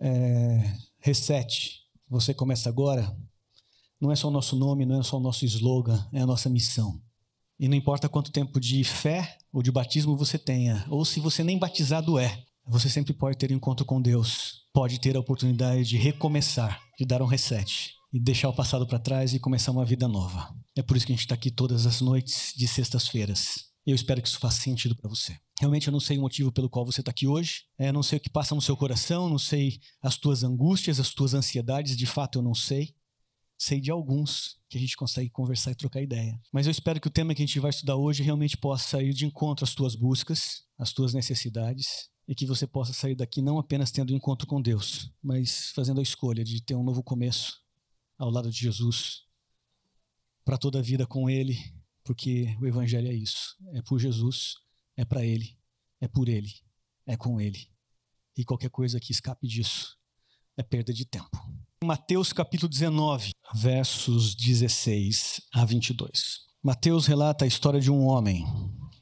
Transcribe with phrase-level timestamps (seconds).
[0.00, 3.16] é, Reset, você começa agora,
[4.00, 6.48] não é só o nosso nome, não é só o nosso slogan, é a nossa
[6.48, 7.00] missão.
[7.58, 11.44] E não importa quanto tempo de fé ou de batismo você tenha, ou se você
[11.44, 15.84] nem batizado é, você sempre pode ter um encontro com Deus, pode ter a oportunidade
[15.84, 19.84] de recomeçar, de dar um reset e deixar o passado para trás e começar uma
[19.84, 20.54] vida nova.
[20.76, 23.73] É por isso que a gente está aqui todas as noites de sextas-feiras.
[23.86, 25.38] Eu espero que isso faça sentido para você.
[25.60, 27.64] Realmente eu não sei o motivo pelo qual você está aqui hoje.
[27.78, 31.12] É, não sei o que passa no seu coração, não sei as tuas angústias, as
[31.12, 31.96] tuas ansiedades.
[31.96, 32.94] De fato, eu não sei.
[33.58, 36.40] Sei de alguns que a gente consegue conversar e trocar ideia.
[36.52, 39.12] Mas eu espero que o tema que a gente vai estudar hoje realmente possa ir
[39.12, 43.58] de encontro às tuas buscas, às tuas necessidades, e que você possa sair daqui não
[43.58, 47.60] apenas tendo um encontro com Deus, mas fazendo a escolha de ter um novo começo
[48.18, 49.22] ao lado de Jesus,
[50.44, 51.58] para toda a vida com Ele
[52.04, 54.56] porque o Evangelho é isso: é por Jesus,
[54.96, 55.56] é para Ele,
[56.00, 56.52] é por Ele,
[57.06, 57.68] é com Ele.
[58.36, 59.96] E qualquer coisa que escape disso
[60.56, 61.36] é perda de tempo.
[61.82, 66.40] Mateus capítulo 19, versos 16 a 22.
[66.62, 68.44] Mateus relata a história de um homem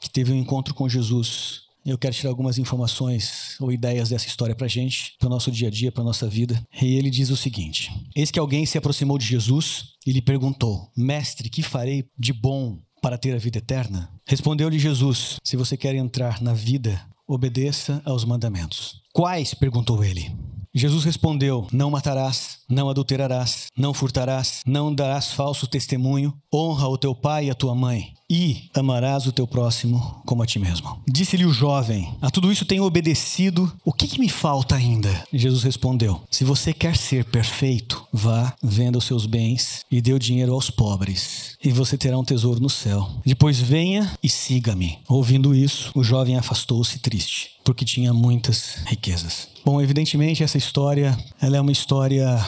[0.00, 4.54] que teve um encontro com Jesus eu quero tirar algumas informações ou ideias dessa história
[4.54, 6.64] para gente, para o nosso dia a dia, para nossa vida.
[6.80, 10.90] E ele diz o seguinte: Eis que alguém se aproximou de Jesus e lhe perguntou:
[10.96, 14.10] Mestre, que farei de bom para ter a vida eterna?
[14.26, 19.02] Respondeu-lhe Jesus: Se você quer entrar na vida, obedeça aos mandamentos.
[19.12, 19.54] Quais?
[19.54, 20.32] perguntou ele.
[20.74, 27.14] Jesus respondeu: Não matarás, não adulterarás, não furtarás, não darás falso testemunho, honra o teu
[27.14, 31.00] pai e a tua mãe e amarás o teu próximo como a ti mesmo.
[31.06, 35.24] Disse-lhe o jovem: A tudo isso tenho obedecido, o que, que, me falta ainda?
[35.32, 40.18] Jesus respondeu: Se você quer ser perfeito, vá, venda os seus bens e dê o
[40.18, 43.08] dinheiro aos pobres, e você terá um tesouro no céu.
[43.24, 44.98] Depois venha e siga-me.
[45.08, 49.48] Ouvindo isso, o jovem afastou-se triste, porque tinha muitas riquezas.
[49.64, 52.38] Bom, evidentemente essa história, ela é uma história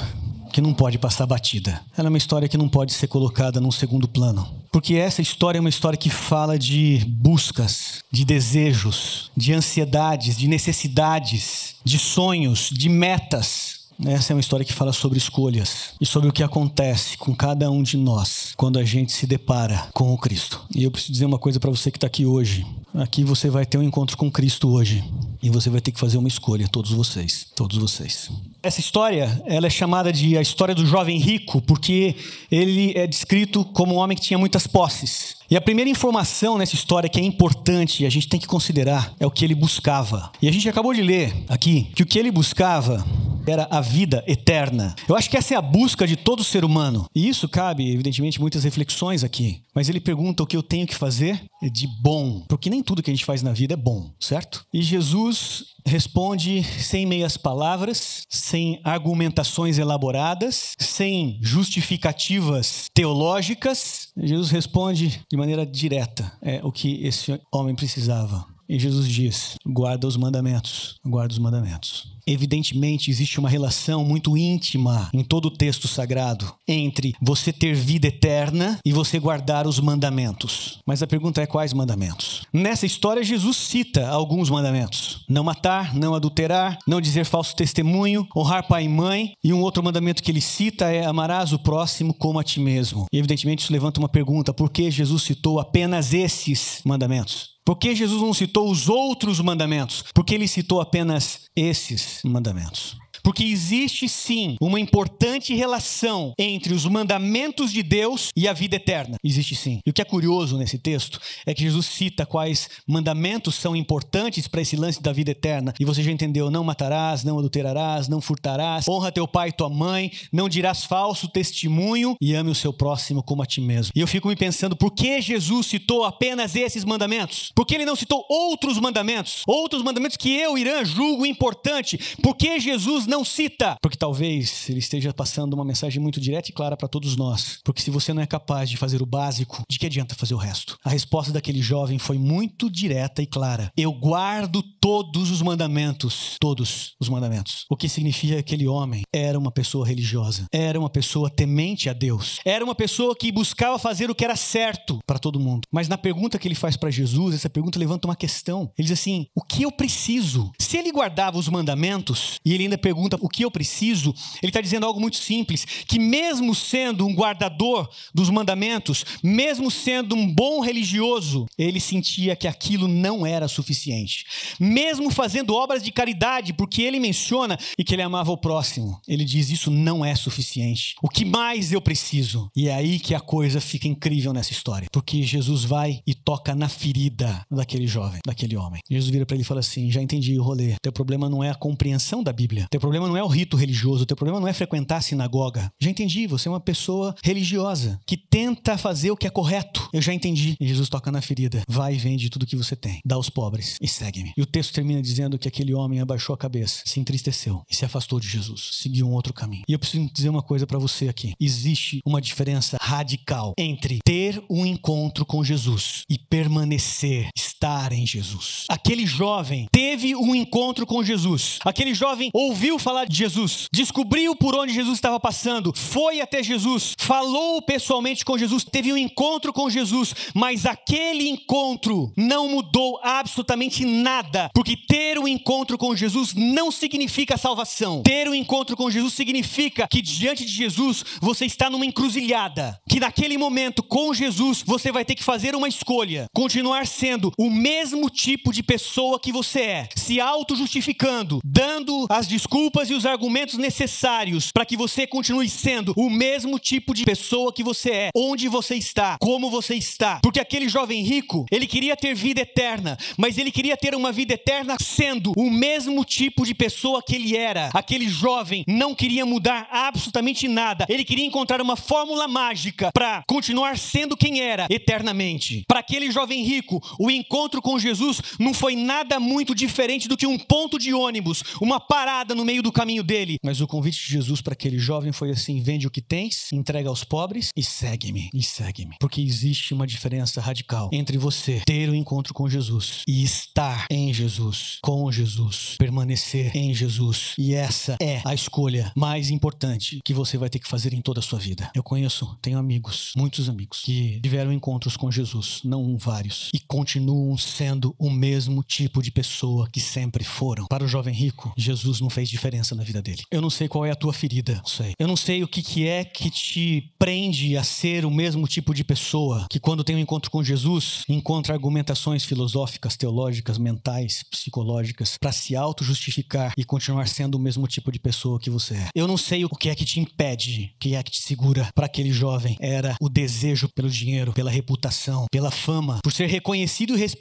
[0.52, 1.82] que não pode passar batida.
[1.96, 4.48] Ela é uma história que não pode ser colocada num segundo plano.
[4.72, 10.48] Porque essa história é uma história que fala de buscas, de desejos, de ansiedades, de
[10.48, 16.28] necessidades, de sonhos, de metas essa é uma história que fala sobre escolhas e sobre
[16.28, 20.18] o que acontece com cada um de nós quando a gente se depara com o
[20.18, 20.60] Cristo.
[20.74, 22.66] E eu preciso dizer uma coisa para você que está aqui hoje.
[22.96, 25.04] Aqui você vai ter um encontro com Cristo hoje
[25.42, 28.30] e você vai ter que fazer uma escolha, todos vocês, todos vocês.
[28.62, 32.16] Essa história, ela é chamada de a história do jovem rico porque
[32.50, 35.36] ele é descrito como um homem que tinha muitas posses.
[35.50, 39.14] E a primeira informação nessa história que é importante e a gente tem que considerar
[39.20, 40.32] é o que ele buscava.
[40.40, 43.04] E a gente acabou de ler aqui que o que ele buscava
[43.46, 44.96] era a vida eterna.
[45.08, 47.06] Eu acho que essa é a busca de todo ser humano.
[47.14, 49.62] E isso cabe, evidentemente, muitas reflexões aqui.
[49.76, 52.42] Mas ele pergunta o que eu tenho que fazer de bom.
[52.48, 54.64] Porque nem tudo que a gente faz na vida é bom, certo?
[54.72, 64.08] E Jesus responde sem meias palavras, sem argumentações elaboradas, sem justificativas teológicas.
[64.16, 68.55] Jesus responde de maneira direta é, o que esse homem precisava.
[68.68, 72.16] E Jesus diz: guarda os mandamentos, guarda os mandamentos.
[72.26, 78.08] Evidentemente, existe uma relação muito íntima em todo o texto sagrado entre você ter vida
[78.08, 80.80] eterna e você guardar os mandamentos.
[80.84, 82.42] Mas a pergunta é: quais mandamentos?
[82.52, 88.66] Nessa história, Jesus cita alguns mandamentos: não matar, não adulterar, não dizer falso testemunho, honrar
[88.66, 89.32] pai e mãe.
[89.44, 93.06] E um outro mandamento que ele cita é: amarás o próximo como a ti mesmo.
[93.12, 97.55] E evidentemente, isso levanta uma pergunta: por que Jesus citou apenas esses mandamentos?
[97.66, 100.04] Por que Jesus não citou os outros mandamentos?
[100.14, 102.96] Porque ele citou apenas esses mandamentos.
[103.26, 109.16] Porque existe sim uma importante relação entre os mandamentos de Deus e a vida eterna.
[109.24, 109.80] Existe sim.
[109.84, 114.46] E o que é curioso nesse texto é que Jesus cita quais mandamentos são importantes
[114.46, 115.74] para esse lance da vida eterna.
[115.80, 119.68] E você já entendeu: não matarás, não adulterarás, não furtarás, honra teu pai e tua
[119.68, 123.90] mãe, não dirás falso testemunho e ame o seu próximo como a ti mesmo.
[123.96, 127.50] E eu fico me pensando por que Jesus citou apenas esses mandamentos?
[127.56, 129.42] Por que ele não citou outros mandamentos?
[129.48, 131.98] Outros mandamentos que eu, Irã, julgo importante.
[132.22, 136.50] Por que Jesus não não cita, porque talvez ele esteja passando uma mensagem muito direta
[136.50, 137.60] e clara para todos nós.
[137.64, 140.38] Porque se você não é capaz de fazer o básico, de que adianta fazer o
[140.38, 140.76] resto?
[140.84, 143.72] A resposta daquele jovem foi muito direta e clara.
[143.74, 147.64] Eu guardo todos os mandamentos, todos os mandamentos.
[147.70, 151.94] O que significa que aquele homem era uma pessoa religiosa, era uma pessoa temente a
[151.94, 155.62] Deus, era uma pessoa que buscava fazer o que era certo para todo mundo.
[155.72, 158.70] Mas na pergunta que ele faz para Jesus, essa pergunta levanta uma questão.
[158.76, 162.76] Ele diz assim: "O que eu preciso?" Se ele guardava os mandamentos e ele ainda
[162.76, 167.06] pergunta pergunta o que eu preciso, ele está dizendo algo muito simples: que mesmo sendo
[167.06, 173.48] um guardador dos mandamentos, mesmo sendo um bom religioso, ele sentia que aquilo não era
[173.48, 174.24] suficiente.
[174.58, 179.24] Mesmo fazendo obras de caridade, porque ele menciona e que ele amava o próximo, ele
[179.24, 180.94] diz: Isso não é suficiente.
[181.02, 182.50] O que mais eu preciso?
[182.56, 186.54] E é aí que a coisa fica incrível nessa história, porque Jesus vai e toca
[186.54, 188.80] na ferida daquele jovem, daquele homem.
[188.90, 190.76] Jesus vira para ele e fala assim: Já entendi o rolê.
[190.82, 192.66] Teu problema não é a compreensão da Bíblia.
[192.70, 194.06] Teu problema não é o rito religioso.
[194.06, 195.72] Teu problema não é frequentar a sinagoga.
[195.80, 196.28] Já entendi.
[196.28, 199.88] Você é uma pessoa religiosa que tenta fazer o que é correto.
[199.92, 200.56] Eu já entendi.
[200.60, 201.64] E Jesus toca na ferida.
[201.68, 203.00] Vai e vende tudo que você tem.
[203.04, 204.32] Dá aos pobres e segue-me.
[204.36, 207.84] E o texto termina dizendo que aquele homem abaixou a cabeça, se entristeceu e se
[207.84, 208.70] afastou de Jesus.
[208.74, 209.64] Seguiu um outro caminho.
[209.68, 211.34] E eu preciso dizer uma coisa para você aqui.
[211.40, 217.55] Existe uma diferença radical entre ter um encontro com Jesus e permanecer, estar
[217.92, 218.64] em Jesus.
[218.68, 221.58] Aquele jovem teve um encontro com Jesus.
[221.64, 226.94] Aquele jovem ouviu falar de Jesus, descobriu por onde Jesus estava passando, foi até Jesus,
[226.98, 233.84] falou pessoalmente com Jesus, teve um encontro com Jesus, mas aquele encontro não mudou absolutamente
[233.84, 238.02] nada, porque ter um encontro com Jesus não significa salvação.
[238.02, 243.00] Ter um encontro com Jesus significa que diante de Jesus você está numa encruzilhada, que
[243.00, 248.10] naquele momento com Jesus você vai ter que fazer uma escolha, continuar sendo o mesmo
[248.10, 254.50] tipo de pessoa que você é, se auto-justificando, dando as desculpas e os argumentos necessários
[254.52, 258.74] para que você continue sendo o mesmo tipo de pessoa que você é, onde você
[258.74, 260.20] está, como você está.
[260.22, 264.34] Porque aquele jovem rico, ele queria ter vida eterna, mas ele queria ter uma vida
[264.34, 267.70] eterna sendo o mesmo tipo de pessoa que ele era.
[267.72, 270.86] Aquele jovem não queria mudar absolutamente nada.
[270.88, 275.64] Ele queria encontrar uma fórmula mágica para continuar sendo quem era eternamente.
[275.66, 280.26] Para aquele jovem rico, o encontro com Jesus não foi nada muito diferente do que
[280.26, 283.36] um ponto de ônibus, uma parada no meio do caminho dele.
[283.44, 286.88] Mas o convite de Jesus para aquele jovem foi assim: vende o que tens, entrega
[286.88, 288.30] aos pobres e segue-me.
[288.32, 288.96] E segue-me.
[288.98, 293.86] Porque existe uma diferença radical entre você ter o um encontro com Jesus e estar
[293.90, 297.34] em Jesus, com Jesus, permanecer em Jesus.
[297.36, 301.20] E essa é a escolha mais importante que você vai ter que fazer em toda
[301.20, 301.70] a sua vida.
[301.74, 307.25] Eu conheço, tenho amigos, muitos amigos, que tiveram encontros com Jesus, não vários, e continuam
[307.38, 310.66] sendo o mesmo tipo de pessoa que sempre foram.
[310.66, 313.22] Para o jovem rico, Jesus não fez diferença na vida dele.
[313.30, 314.92] Eu não sei qual é a tua ferida, sei.
[314.98, 318.74] Eu não sei o que, que é que te prende a ser o mesmo tipo
[318.74, 325.16] de pessoa que quando tem um encontro com Jesus, encontra argumentações filosóficas, teológicas, mentais, psicológicas
[325.18, 328.88] para se auto-justificar e continuar sendo o mesmo tipo de pessoa que você é.
[328.94, 331.68] Eu não sei o que é que te impede, o que é que te segura
[331.74, 332.56] para aquele jovem.
[332.60, 337.15] Era o desejo pelo dinheiro, pela reputação, pela fama, por ser reconhecido e respeitado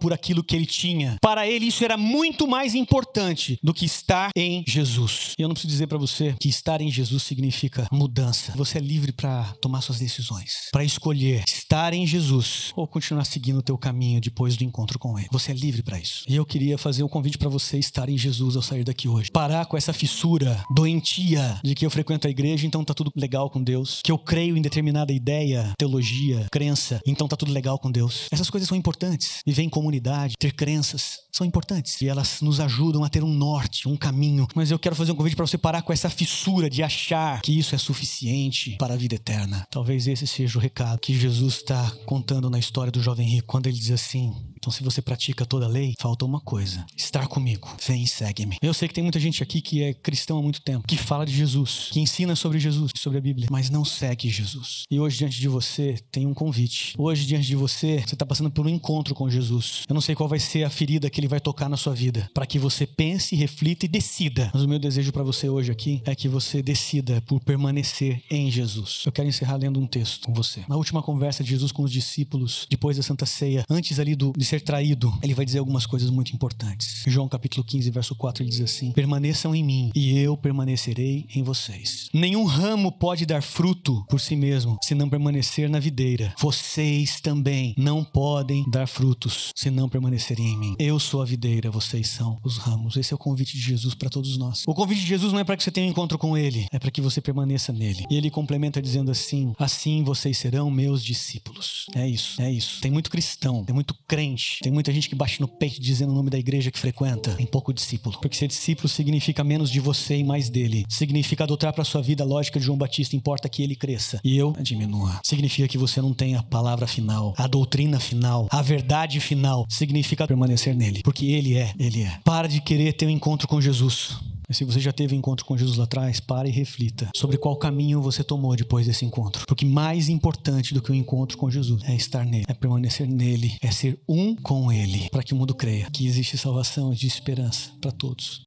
[0.00, 1.16] por aquilo que ele tinha.
[1.20, 5.34] Para ele isso era muito mais importante do que estar em Jesus.
[5.38, 8.52] E eu não preciso dizer para você que estar em Jesus significa mudança.
[8.56, 13.58] Você é livre para tomar suas decisões, para escolher estar em Jesus ou continuar seguindo
[13.58, 15.28] o teu caminho depois do encontro com ele.
[15.30, 16.24] Você é livre para isso.
[16.28, 19.30] E eu queria fazer um convite para você estar em Jesus ao sair daqui hoje.
[19.30, 23.50] Parar com essa fissura doentia de que eu frequento a igreja, então tá tudo legal
[23.50, 27.90] com Deus, que eu creio em determinada ideia, teologia, crença, então tá tudo legal com
[27.90, 28.26] Deus.
[28.30, 29.29] Essas coisas são importantes.
[29.46, 33.88] Viver em comunidade, ter crenças, são importantes e elas nos ajudam a ter um norte,
[33.88, 34.46] um caminho.
[34.54, 37.58] Mas eu quero fazer um convite para você parar com essa fissura de achar que
[37.58, 39.66] isso é suficiente para a vida eterna.
[39.70, 43.66] Talvez esse seja o recado que Jesus está contando na história do jovem rico, quando
[43.66, 47.74] ele diz assim: então, se você pratica toda a lei, falta uma coisa: estar comigo.
[47.86, 48.58] Vem e segue-me.
[48.60, 51.24] Eu sei que tem muita gente aqui que é cristão há muito tempo, que fala
[51.24, 54.84] de Jesus, que ensina sobre Jesus, sobre a Bíblia, mas não segue Jesus.
[54.90, 56.92] E hoje, diante de você, tem um convite.
[56.98, 59.84] Hoje, diante de você, você está passando por um encontro com Jesus.
[59.86, 62.30] Eu não sei qual vai ser a ferida que ele vai tocar na sua vida,
[62.32, 64.50] para que você pense, reflita e decida.
[64.54, 68.50] Mas o meu desejo para você hoje aqui é que você decida por permanecer em
[68.50, 69.02] Jesus.
[69.04, 70.62] Eu quero encerrar lendo um texto com você.
[70.66, 74.32] Na última conversa de Jesus com os discípulos, depois da Santa Ceia, antes ali do,
[74.34, 77.02] de ser traído, ele vai dizer algumas coisas muito importantes.
[77.06, 81.42] João capítulo 15, verso 4, ele diz assim: Permaneçam em mim e eu permanecerei em
[81.42, 82.08] vocês.
[82.14, 86.32] Nenhum ramo pode dar fruto por si mesmo se não permanecer na videira.
[86.40, 90.74] Vocês também não podem dar frutos se não permanecerem em mim.
[90.78, 92.96] Eu sou a videira, vocês são os ramos.
[92.96, 94.62] Esse é o convite de Jesus para todos nós.
[94.66, 96.78] O convite de Jesus não é para que você tenha um encontro com ele, é
[96.78, 98.04] para que você permaneça nele.
[98.08, 101.86] E ele complementa dizendo assim: Assim vocês serão meus discípulos.
[101.94, 102.80] É isso, é isso.
[102.80, 106.14] Tem muito cristão, tem muito crente tem muita gente que bate no peito dizendo o
[106.14, 107.34] nome da igreja que frequenta.
[107.34, 108.18] Tem pouco discípulo.
[108.20, 110.84] Porque ser discípulo significa menos de você e mais dele.
[110.88, 114.36] Significa adotar para sua vida a lógica de João Batista, importa que ele cresça e
[114.36, 115.20] eu diminua.
[115.24, 118.89] Significa que você não tem a palavra final, a doutrina final, a verdade
[119.20, 119.66] final.
[119.68, 122.18] Significa permanecer nele, porque ele é, ele é.
[122.24, 124.16] Para de querer ter um encontro com Jesus.
[124.50, 127.54] Mas se você já teve encontro com Jesus lá atrás, pare e reflita sobre qual
[127.54, 129.46] caminho você tomou depois desse encontro.
[129.46, 133.56] Porque mais importante do que o encontro com Jesus é estar nele, é permanecer nele,
[133.62, 137.70] é ser um com ele, para que o mundo creia que existe salvação e esperança
[137.80, 138.42] para todos.